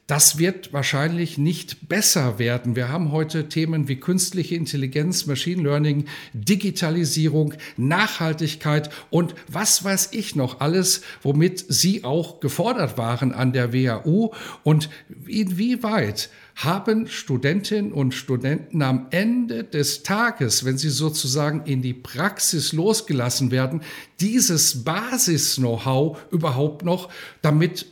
das 0.09 0.39
wird 0.39 0.73
wahrscheinlich 0.73 1.37
nicht 1.37 1.87
besser 1.87 2.39
werden. 2.39 2.75
Wir 2.75 2.89
haben 2.89 3.11
heute 3.11 3.47
Themen 3.47 3.87
wie 3.87 3.97
künstliche 3.97 4.55
Intelligenz, 4.55 5.27
Machine 5.27 5.61
Learning, 5.61 6.05
Digitalisierung, 6.33 7.53
Nachhaltigkeit 7.77 8.89
und 9.11 9.35
was 9.47 9.83
weiß 9.83 10.09
ich 10.13 10.35
noch 10.35 10.61
alles, 10.61 11.01
womit 11.21 11.63
Sie 11.67 12.03
auch 12.05 12.39
gefordert 12.39 12.97
waren 12.97 13.33
an 13.33 13.53
der 13.53 13.71
WAU. 13.71 14.33
Und 14.63 14.89
inwieweit 15.27 16.31
haben 16.55 17.05
Studentinnen 17.05 17.91
und 17.91 18.15
Studenten 18.15 18.81
am 18.81 19.07
Ende 19.11 19.63
des 19.63 20.01
Tages, 20.01 20.65
wenn 20.65 20.79
sie 20.79 20.89
sozusagen 20.89 21.65
in 21.65 21.83
die 21.83 21.93
Praxis 21.93 22.73
losgelassen 22.73 23.51
werden, 23.51 23.81
dieses 24.19 24.83
Basis-Know-how 24.83 26.17
überhaupt 26.31 26.83
noch, 26.83 27.09
damit 27.43 27.85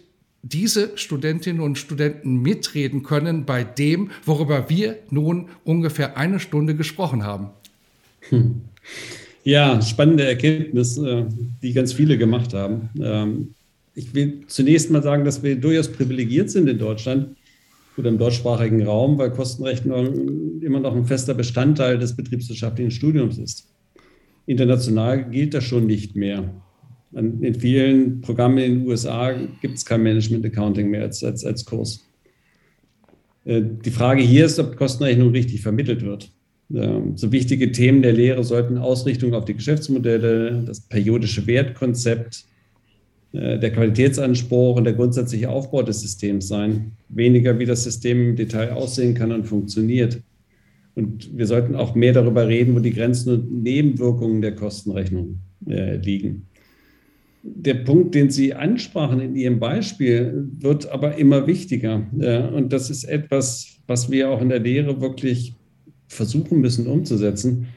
diese 0.43 0.97
Studentinnen 0.97 1.61
und 1.61 1.77
Studenten 1.77 2.41
mitreden 2.41 3.03
können 3.03 3.45
bei 3.45 3.63
dem, 3.63 4.11
worüber 4.25 4.69
wir 4.69 4.97
nun 5.09 5.49
ungefähr 5.63 6.17
eine 6.17 6.39
Stunde 6.39 6.75
gesprochen 6.75 7.23
haben. 7.23 7.49
Ja, 9.43 9.81
spannende 9.81 10.27
Erkenntnis, 10.27 10.97
äh, 10.97 11.23
die 11.61 11.71
ganz 11.71 11.93
viele 11.93 12.17
gemacht 12.17 12.53
haben. 12.53 12.89
Ähm, 13.01 13.53
ich 13.95 14.13
will 14.13 14.41
zunächst 14.47 14.91
mal 14.91 15.01
sagen, 15.01 15.23
dass 15.23 15.41
wir 15.41 15.55
durchaus 15.55 15.89
privilegiert 15.89 16.49
sind 16.49 16.67
in 16.67 16.77
Deutschland 16.77 17.37
oder 17.95 18.09
im 18.09 18.17
deutschsprachigen 18.17 18.85
Raum, 18.85 19.17
weil 19.17 19.31
Kostenrechnung 19.31 20.61
immer 20.61 20.81
noch 20.81 20.93
ein 20.93 21.05
fester 21.05 21.33
Bestandteil 21.33 21.97
des 21.97 22.15
betriebswirtschaftlichen 22.15 22.91
Studiums 22.91 23.37
ist. 23.37 23.69
International 24.45 25.29
gilt 25.29 25.53
das 25.53 25.63
schon 25.63 25.87
nicht 25.87 26.15
mehr 26.15 26.53
in 27.13 27.55
vielen 27.55 28.21
Programmen 28.21 28.57
in 28.57 28.79
den 28.79 28.87
USA 28.87 29.31
gibt 29.61 29.77
es 29.77 29.85
kein 29.85 30.03
Management 30.03 30.45
Accounting 30.45 30.89
mehr 30.89 31.03
als, 31.03 31.23
als, 31.23 31.45
als 31.45 31.65
Kurs. 31.65 32.05
Äh, 33.45 33.61
die 33.85 33.91
Frage 33.91 34.21
hier 34.21 34.45
ist, 34.45 34.59
ob 34.59 34.75
Kostenrechnung 34.75 35.31
richtig 35.31 35.61
vermittelt 35.61 36.03
wird. 36.03 36.29
Ähm, 36.73 37.15
so 37.15 37.31
wichtige 37.31 37.71
Themen 37.71 38.01
der 38.01 38.13
Lehre 38.13 38.43
sollten 38.43 38.77
Ausrichtung 38.77 39.33
auf 39.33 39.45
die 39.45 39.53
Geschäftsmodelle, 39.53 40.63
das 40.65 40.81
periodische 40.81 41.47
Wertkonzept, 41.47 42.43
äh, 43.31 43.57
der 43.57 43.71
Qualitätsanspruch 43.71 44.75
und 44.75 44.83
der 44.83 44.93
grundsätzliche 44.93 45.49
Aufbau 45.49 45.83
des 45.83 46.01
Systems 46.01 46.49
sein. 46.49 46.91
Weniger, 47.07 47.57
wie 47.57 47.65
das 47.65 47.85
System 47.85 48.31
im 48.31 48.35
Detail 48.35 48.73
aussehen 48.73 49.13
kann 49.13 49.31
und 49.31 49.45
funktioniert. 49.45 50.19
Und 50.95 51.37
wir 51.37 51.45
sollten 51.45 51.75
auch 51.75 51.95
mehr 51.95 52.11
darüber 52.11 52.47
reden, 52.47 52.75
wo 52.75 52.79
die 52.79 52.91
Grenzen 52.91 53.31
und 53.31 53.63
Nebenwirkungen 53.63 54.41
der 54.41 54.55
Kostenrechnung 54.55 55.39
äh, 55.69 55.95
liegen 55.97 56.47
der 57.55 57.75
Punkt, 57.75 58.15
den 58.15 58.29
Sie 58.29 58.53
ansprachen 58.53 59.19
in 59.19 59.35
Ihrem 59.35 59.59
Beispiel, 59.59 60.47
wird 60.59 60.89
aber 60.89 61.17
immer 61.17 61.47
wichtiger. 61.47 62.05
Und 62.53 62.73
das 62.73 62.89
ist 62.89 63.03
etwas, 63.03 63.79
was 63.87 64.11
wir 64.11 64.29
auch 64.29 64.41
in 64.41 64.49
der 64.49 64.59
Lehre 64.59 65.01
wirklich 65.01 65.55
versuchen 66.07 66.59
müssen 66.59 66.87
umzusetzen. 66.87 67.67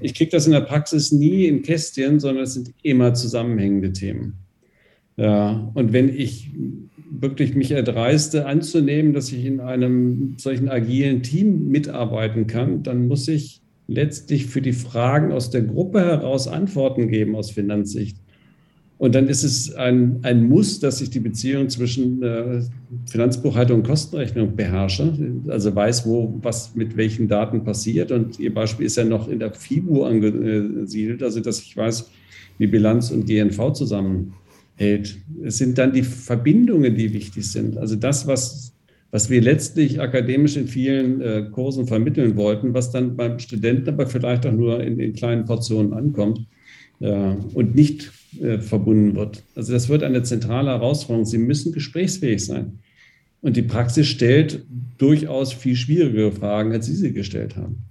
Ich 0.00 0.14
kriege 0.14 0.30
das 0.30 0.46
in 0.46 0.52
der 0.52 0.62
Praxis 0.62 1.12
nie 1.12 1.44
in 1.44 1.62
Kästchen, 1.62 2.18
sondern 2.18 2.44
es 2.44 2.54
sind 2.54 2.72
immer 2.82 3.14
zusammenhängende 3.14 3.92
Themen. 3.92 4.34
Ja, 5.16 5.70
und 5.74 5.92
wenn 5.92 6.08
ich 6.08 6.50
wirklich 7.10 7.54
mich 7.54 7.72
erdreiste 7.72 8.46
anzunehmen, 8.46 9.12
dass 9.12 9.30
ich 9.32 9.44
in 9.44 9.60
einem 9.60 10.34
solchen 10.38 10.68
agilen 10.68 11.22
Team 11.22 11.68
mitarbeiten 11.68 12.46
kann, 12.46 12.82
dann 12.82 13.06
muss 13.06 13.28
ich 13.28 13.60
letztlich 13.86 14.46
für 14.46 14.62
die 14.62 14.72
Fragen 14.72 15.32
aus 15.32 15.50
der 15.50 15.62
Gruppe 15.62 16.00
heraus 16.00 16.48
Antworten 16.48 17.08
geben 17.08 17.36
aus 17.36 17.50
Finanzsicht. 17.50 18.16
Und 19.00 19.14
dann 19.14 19.28
ist 19.28 19.44
es 19.44 19.74
ein, 19.76 20.18
ein 20.24 20.46
Muss, 20.46 20.78
dass 20.78 21.00
ich 21.00 21.08
die 21.08 21.20
Beziehung 21.20 21.70
zwischen 21.70 22.22
äh, 22.22 22.60
Finanzbuchhaltung 23.10 23.78
und 23.78 23.86
Kostenrechnung 23.86 24.54
beherrsche, 24.54 25.14
also 25.48 25.74
weiß, 25.74 26.04
wo 26.04 26.38
was 26.42 26.74
mit 26.74 26.98
welchen 26.98 27.26
Daten 27.26 27.64
passiert. 27.64 28.12
Und 28.12 28.38
Ihr 28.38 28.52
Beispiel 28.52 28.84
ist 28.84 28.98
ja 28.98 29.04
noch 29.04 29.26
in 29.28 29.38
der 29.38 29.54
FIBU 29.54 30.02
angesiedelt, 30.04 31.22
also 31.22 31.40
dass 31.40 31.62
ich 31.62 31.74
weiß, 31.74 32.10
wie 32.58 32.66
Bilanz 32.66 33.10
und 33.10 33.24
GNV 33.24 33.72
zusammenhält. 33.72 35.16
Es 35.44 35.56
sind 35.56 35.78
dann 35.78 35.94
die 35.94 36.02
Verbindungen, 36.02 36.94
die 36.94 37.14
wichtig 37.14 37.50
sind. 37.50 37.78
Also 37.78 37.96
das, 37.96 38.26
was, 38.26 38.74
was 39.10 39.30
wir 39.30 39.40
letztlich 39.40 39.98
akademisch 39.98 40.58
in 40.58 40.68
vielen 40.68 41.22
äh, 41.22 41.46
Kursen 41.50 41.86
vermitteln 41.86 42.36
wollten, 42.36 42.74
was 42.74 42.90
dann 42.90 43.16
beim 43.16 43.38
Studenten 43.38 43.88
aber 43.88 44.06
vielleicht 44.06 44.44
auch 44.44 44.52
nur 44.52 44.82
in, 44.82 45.00
in 45.00 45.14
kleinen 45.14 45.46
Portionen 45.46 45.94
ankommt 45.94 46.44
äh, 47.00 47.34
und 47.54 47.74
nicht 47.74 48.19
äh, 48.40 48.58
verbunden 48.58 49.16
wird. 49.16 49.42
Also 49.54 49.72
das 49.72 49.88
wird 49.88 50.02
eine 50.02 50.22
zentrale 50.22 50.70
Herausforderung. 50.70 51.26
Sie 51.26 51.38
müssen 51.38 51.72
gesprächsfähig 51.72 52.44
sein. 52.44 52.78
Und 53.42 53.56
die 53.56 53.62
Praxis 53.62 54.06
stellt 54.06 54.64
durchaus 54.98 55.52
viel 55.52 55.74
schwierigere 55.74 56.32
Fragen, 56.32 56.72
als 56.72 56.86
Sie 56.86 56.94
sie 56.94 57.12
gestellt 57.12 57.56
haben. 57.56 57.84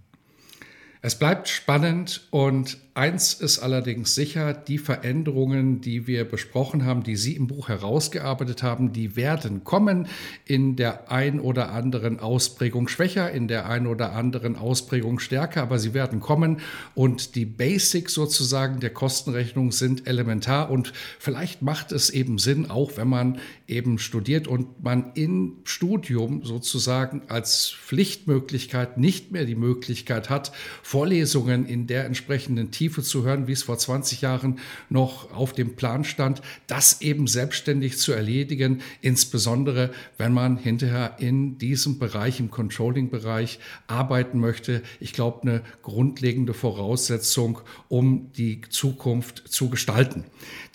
Es 1.01 1.15
bleibt 1.15 1.47
spannend 1.47 2.27
und 2.29 2.77
eins 2.99 3.33
ist 3.33 3.59
allerdings 3.59 4.13
sicher, 4.13 4.53
die 4.53 4.77
Veränderungen, 4.77 5.79
die 5.79 6.05
wir 6.05 6.25
besprochen 6.25 6.85
haben, 6.85 7.01
die 7.01 7.15
Sie 7.15 7.33
im 7.33 7.47
Buch 7.47 7.69
herausgearbeitet 7.69 8.61
haben, 8.61 8.91
die 8.91 9.15
werden 9.15 9.63
kommen 9.63 10.07
in 10.43 10.75
der 10.75 11.09
ein 11.09 11.39
oder 11.39 11.71
anderen 11.71 12.19
Ausprägung 12.19 12.89
schwächer, 12.89 13.31
in 13.31 13.47
der 13.47 13.69
ein 13.69 13.87
oder 13.87 14.11
anderen 14.11 14.57
Ausprägung 14.57 15.19
stärker, 15.19 15.61
aber 15.61 15.79
sie 15.79 15.93
werden 15.93 16.19
kommen. 16.19 16.59
Und 16.93 17.35
die 17.35 17.45
Basics 17.45 18.13
sozusagen 18.13 18.81
der 18.81 18.89
Kostenrechnung 18.89 19.71
sind 19.71 20.05
elementar 20.05 20.69
und 20.69 20.91
vielleicht 21.19 21.61
macht 21.61 21.93
es 21.93 22.09
eben 22.09 22.37
Sinn, 22.37 22.69
auch 22.69 22.97
wenn 22.97 23.07
man 23.07 23.39
eben 23.65 23.97
studiert 23.97 24.47
und 24.47 24.83
man 24.83 25.11
im 25.13 25.59
Studium 25.63 26.43
sozusagen 26.43 27.21
als 27.29 27.69
Pflichtmöglichkeit 27.69 28.97
nicht 28.97 29.31
mehr 29.31 29.45
die 29.45 29.55
Möglichkeit 29.55 30.29
hat, 30.29 30.51
Vorlesungen 30.83 31.65
in 31.65 31.87
der 31.87 32.05
entsprechenden 32.05 32.71
Tiefe 32.71 32.88
zu 32.89 33.23
hören, 33.23 33.47
wie 33.47 33.53
es 33.53 33.63
vor 33.63 33.77
20 33.77 34.21
Jahren 34.21 34.59
noch 34.89 35.31
auf 35.31 35.53
dem 35.53 35.75
Plan 35.75 36.03
stand, 36.03 36.41
das 36.67 37.01
eben 37.01 37.27
selbstständig 37.27 37.97
zu 37.97 38.11
erledigen, 38.11 38.81
insbesondere 39.01 39.91
wenn 40.17 40.33
man 40.33 40.57
hinterher 40.57 41.15
in 41.19 41.57
diesem 41.57 41.99
Bereich, 41.99 42.39
im 42.39 42.51
Controlling-Bereich 42.51 43.59
arbeiten 43.87 44.39
möchte. 44.39 44.81
Ich 44.99 45.13
glaube, 45.13 45.43
eine 45.43 45.61
grundlegende 45.81 46.53
Voraussetzung, 46.53 47.61
um 47.87 48.31
die 48.33 48.61
Zukunft 48.69 49.43
zu 49.47 49.69
gestalten. 49.69 50.25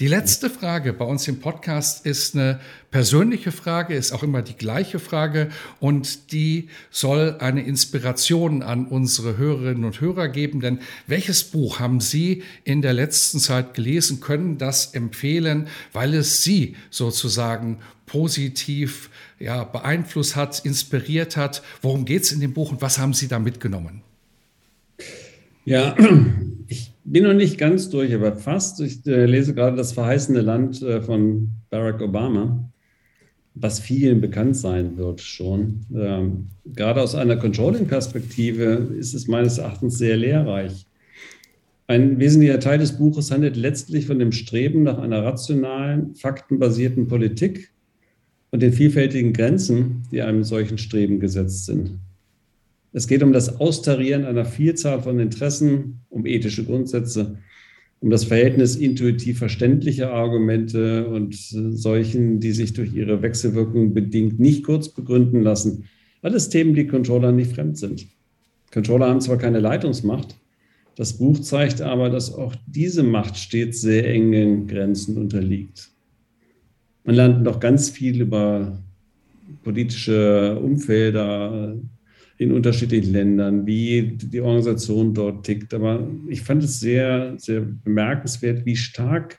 Die 0.01 0.09
letzte 0.09 0.51
Frage 0.51 0.93
bei 0.93 1.05
uns 1.05 1.29
im 1.29 1.41
Podcast 1.41 2.07
ist 2.07 2.35
eine 2.35 2.61
persönliche 2.91 3.51
Frage, 3.51 3.95
ist 3.95 4.13
auch 4.13 4.23
immer 4.23 4.41
die 4.41 4.57
gleiche 4.57 5.01
Frage 5.01 5.49
und 5.81 6.33
die 6.33 6.69
soll 6.91 7.37
eine 7.41 7.63
Inspiration 7.63 8.63
an 8.63 8.87
unsere 8.87 9.37
Hörerinnen 9.37 9.85
und 9.85 10.01
Hörer 10.01 10.29
geben. 10.29 10.61
Denn 10.61 10.79
welches 11.07 11.43
Buch 11.43 11.81
haben 11.81 11.94
Sie 12.01 12.43
in 12.65 12.83
der 12.83 12.93
letzten 12.93 13.39
Zeit 13.39 13.75
gelesen, 13.75 14.21
können 14.21 14.59
das 14.59 14.95
empfehlen, 14.95 15.69
weil 15.93 16.15
es 16.15 16.43
Sie 16.43 16.77
sozusagen 16.91 17.79
positiv 18.07 19.11
ja, 19.39 19.65
beeinflusst 19.65 20.37
hat, 20.37 20.65
inspiriert 20.65 21.37
hat? 21.37 21.63
Worum 21.83 22.05
geht 22.05 22.23
es 22.23 22.33
in 22.33 22.41
dem 22.41 22.53
Buch 22.53 22.71
und 22.71 22.83
was 22.83 22.99
haben 22.99 23.15
Sie 23.15 23.29
da 23.29 23.39
mitgenommen? 23.39 24.03
Ja, 25.65 25.97
ich 26.69 26.93
bin 27.05 27.25
noch 27.25 27.35
nicht 27.35 27.59
ganz 27.59 27.91
durch, 27.91 28.15
aber 28.15 28.37
fast. 28.37 28.81
Ich 28.81 29.07
äh, 29.07 29.27
lese 29.27 29.55
gerade 29.55 29.77
Das 29.77 29.93
verheißene 29.93 30.41
Land 30.41 30.83
äh, 30.83 31.01
von 31.01 31.51
Barack 31.71 32.01
Obama, 32.01 32.71
was 33.55 33.81
vielen 33.81 34.21
bekannt 34.21 34.57
sein 34.57 34.97
wird 34.97 35.21
schon. 35.21 35.87
Ähm, 35.95 36.49
gerade 36.65 37.01
aus 37.01 37.15
einer 37.15 37.37
Controlling-Perspektive 37.37 38.95
ist 38.99 39.15
es 39.15 39.29
meines 39.29 39.59
Erachtens 39.59 39.99
sehr 39.99 40.17
lehrreich. 40.17 40.87
Ein 41.87 42.19
wesentlicher 42.19 42.61
Teil 42.61 42.79
des 42.79 42.97
Buches 42.97 43.31
handelt 43.31 43.57
letztlich 43.57 44.07
von 44.07 44.19
dem 44.19 44.33
Streben 44.33 44.85
nach 44.85 44.99
einer 44.99 45.23
rationalen, 45.23 46.15
faktenbasierten 46.15 47.09
Politik 47.09 47.73
und 48.51 48.63
den 48.63 48.73
vielfältigen 48.73 49.35
Grenzen, 49.35 50.05
die 50.11 50.23
einem 50.23 50.45
solchen 50.45 50.79
Streben 50.79 51.21
gesetzt 51.21 51.67
sind. 51.67 51.99
Es 52.93 53.07
geht 53.07 53.23
um 53.23 53.33
das 53.33 53.61
Austarieren 53.61 54.25
einer 54.25 54.47
Vielzahl 54.47 55.03
von 55.03 55.19
Interessen, 55.19 56.01
um 56.09 56.25
ethische 56.25 56.65
Grundsätze, 56.65 57.39
um 58.01 58.09
das 58.09 58.25
Verhältnis 58.25 58.77
intuitiv 58.77 59.39
verständlicher 59.39 60.13
Argumente 60.13 61.07
und 61.09 61.35
solchen, 61.35 62.41
die 62.41 62.53
sich 62.53 62.73
durch 62.73 62.95
ihre 62.95 63.21
Wechselwirkung 63.21 63.93
bedingt 63.93 64.39
nicht 64.39 64.65
kurz 64.65 64.89
begründen 64.89 65.43
lassen. 65.43 65.85
Alles 66.23 66.49
Themen, 66.49 66.75
die 66.75 66.87
Controllern 66.87 67.37
nicht 67.37 67.53
fremd 67.53 67.77
sind. 67.77 68.07
Controller 68.73 69.09
haben 69.09 69.21
zwar 69.21 69.37
keine 69.37 69.61
Leitungsmacht, 69.61 70.37
das 70.97 71.15
Buch 71.15 71.41
zeigt 71.41 71.81
aber, 71.81 72.11
dass 72.11 72.33
auch 72.33 72.55
diese 72.67 73.03
Macht 73.03 73.37
stets 73.37 73.81
sehr 73.81 74.09
engen 74.09 74.67
Grenzen 74.67 75.17
unterliegt. 75.17 75.91
Man 77.05 77.17
lernt 77.17 77.43
noch 77.43 77.61
ganz 77.61 77.91
viel 77.91 78.21
über 78.21 78.79
politische 79.63 80.59
Umfelder, 80.63 81.77
in 82.37 82.53
unterschiedlichen 82.53 83.13
Ländern, 83.13 83.67
wie 83.67 84.17
die 84.21 84.41
Organisation 84.41 85.15
dort 85.15 85.47
tickt. 85.47 85.73
Aber 85.73 86.07
ich 86.29 86.43
fand 86.43 86.65
es 86.65 86.81
sehr, 86.81 87.35
sehr 87.39 87.61
bemerkenswert, 87.61 88.67
wie 88.67 88.77
stark 88.77 89.39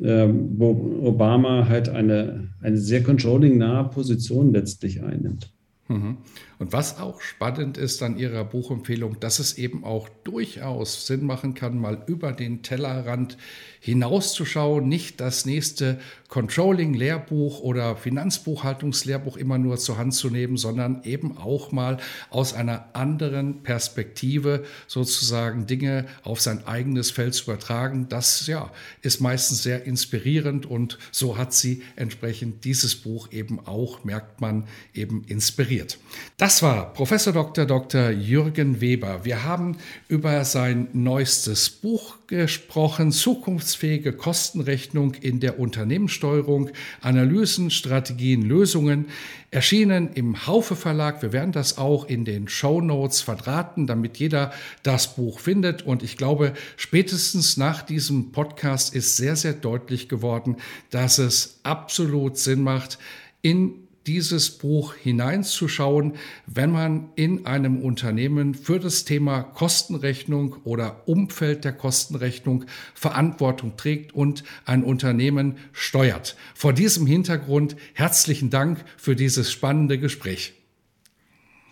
ähm, 0.00 0.60
Obama 0.60 1.68
halt 1.68 1.88
eine, 1.88 2.48
eine 2.60 2.78
sehr 2.78 3.02
controlling-nahe 3.02 3.90
Position 3.90 4.52
letztlich 4.52 5.02
einnimmt. 5.02 5.52
Mhm. 5.90 6.18
Und 6.60 6.72
was 6.72 7.00
auch 7.00 7.20
spannend 7.20 7.76
ist 7.76 8.00
an 8.02 8.16
Ihrer 8.16 8.44
Buchempfehlung, 8.44 9.18
dass 9.18 9.40
es 9.40 9.58
eben 9.58 9.82
auch 9.84 10.08
durchaus 10.22 11.06
Sinn 11.06 11.26
machen 11.26 11.54
kann, 11.54 11.80
mal 11.80 12.04
über 12.06 12.32
den 12.32 12.62
Tellerrand 12.62 13.36
hinauszuschauen, 13.80 14.88
nicht 14.88 15.20
das 15.20 15.46
nächste 15.46 15.98
Controlling-Lehrbuch 16.30 17.60
oder 17.60 17.96
Finanzbuchhaltungslehrbuch 17.96 19.36
immer 19.36 19.58
nur 19.58 19.78
zur 19.78 19.98
Hand 19.98 20.14
zu 20.14 20.30
nehmen, 20.30 20.56
sondern 20.56 21.02
eben 21.02 21.36
auch 21.36 21.72
mal 21.72 21.98
aus 22.30 22.54
einer 22.54 22.88
anderen 22.94 23.62
Perspektive 23.64 24.64
sozusagen 24.86 25.66
Dinge 25.66 26.06
auf 26.22 26.40
sein 26.40 26.66
eigenes 26.66 27.10
Feld 27.10 27.34
zu 27.34 27.50
übertragen. 27.50 28.08
Das 28.08 28.46
ja, 28.46 28.70
ist 29.02 29.20
meistens 29.20 29.64
sehr 29.64 29.84
inspirierend 29.84 30.66
und 30.66 30.98
so 31.10 31.36
hat 31.36 31.52
sie 31.52 31.82
entsprechend 31.96 32.64
dieses 32.64 32.94
Buch 32.94 33.32
eben 33.32 33.66
auch, 33.66 34.04
merkt 34.04 34.40
man, 34.40 34.68
eben 34.94 35.24
inspiriert. 35.24 35.98
Das 36.36 36.62
war 36.62 36.92
Professor 36.92 37.32
Dr. 37.32 37.66
Dr. 37.66 38.10
Jürgen 38.10 38.80
Weber. 38.80 39.24
Wir 39.24 39.42
haben 39.42 39.78
über 40.06 40.44
sein 40.44 40.88
neuestes 40.92 41.70
Buch 41.70 42.19
gesprochen, 42.30 43.10
zukunftsfähige 43.10 44.12
Kostenrechnung 44.12 45.14
in 45.14 45.40
der 45.40 45.58
Unternehmenssteuerung, 45.58 46.70
Analysen, 47.00 47.70
Strategien, 47.70 48.42
Lösungen, 48.42 49.06
erschienen 49.50 50.10
im 50.14 50.46
Haufe 50.46 50.76
Verlag. 50.76 51.22
Wir 51.22 51.32
werden 51.32 51.50
das 51.50 51.76
auch 51.76 52.04
in 52.08 52.24
den 52.24 52.46
Show 52.46 52.80
Notes 52.80 53.20
verdrahten, 53.20 53.88
damit 53.88 54.18
jeder 54.18 54.52
das 54.84 55.16
Buch 55.16 55.40
findet. 55.40 55.82
Und 55.82 56.04
ich 56.04 56.16
glaube, 56.16 56.54
spätestens 56.76 57.56
nach 57.56 57.82
diesem 57.82 58.30
Podcast 58.30 58.94
ist 58.94 59.16
sehr, 59.16 59.34
sehr 59.34 59.54
deutlich 59.54 60.08
geworden, 60.08 60.56
dass 60.90 61.18
es 61.18 61.58
absolut 61.64 62.38
Sinn 62.38 62.62
macht, 62.62 62.98
in 63.42 63.79
dieses 64.06 64.50
Buch 64.50 64.94
hineinzuschauen, 64.94 66.14
wenn 66.46 66.70
man 66.70 67.10
in 67.16 67.46
einem 67.46 67.80
Unternehmen 67.80 68.54
für 68.54 68.78
das 68.78 69.04
Thema 69.04 69.42
Kostenrechnung 69.42 70.56
oder 70.64 71.08
Umfeld 71.08 71.64
der 71.64 71.72
Kostenrechnung 71.72 72.64
Verantwortung 72.94 73.76
trägt 73.76 74.14
und 74.14 74.44
ein 74.64 74.82
Unternehmen 74.82 75.56
steuert. 75.72 76.36
Vor 76.54 76.72
diesem 76.72 77.06
Hintergrund 77.06 77.76
herzlichen 77.94 78.50
Dank 78.50 78.84
für 78.96 79.16
dieses 79.16 79.50
spannende 79.50 79.98
Gespräch. 79.98 80.54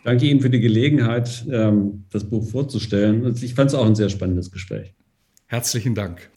Danke 0.04 0.26
Ihnen 0.26 0.40
für 0.40 0.50
die 0.50 0.60
Gelegenheit, 0.60 1.44
ähm, 1.50 2.04
das 2.10 2.24
Buch 2.24 2.48
vorzustellen. 2.48 3.34
Ich 3.42 3.54
fand 3.54 3.70
es 3.70 3.74
auch 3.74 3.84
ein 3.84 3.94
sehr 3.94 4.08
spannendes 4.08 4.50
Gespräch. 4.50 4.94
Herzlichen 5.46 5.94
Dank. 5.94 6.30